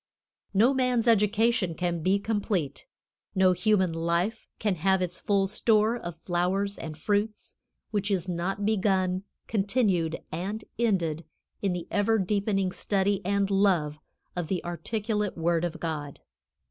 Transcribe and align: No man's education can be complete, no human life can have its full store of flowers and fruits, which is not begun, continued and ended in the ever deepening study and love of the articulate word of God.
No 0.55 0.73
man's 0.73 1.07
education 1.07 1.75
can 1.75 2.01
be 2.01 2.17
complete, 2.17 2.87
no 3.35 3.51
human 3.51 3.93
life 3.93 4.47
can 4.57 4.73
have 4.77 4.99
its 4.99 5.19
full 5.19 5.45
store 5.45 5.95
of 5.95 6.15
flowers 6.17 6.79
and 6.79 6.97
fruits, 6.97 7.55
which 7.91 8.09
is 8.09 8.27
not 8.27 8.65
begun, 8.65 9.25
continued 9.45 10.19
and 10.31 10.65
ended 10.79 11.23
in 11.61 11.73
the 11.73 11.87
ever 11.91 12.17
deepening 12.17 12.71
study 12.71 13.23
and 13.23 13.51
love 13.51 13.99
of 14.35 14.47
the 14.47 14.65
articulate 14.65 15.37
word 15.37 15.63
of 15.63 15.79
God. 15.79 16.21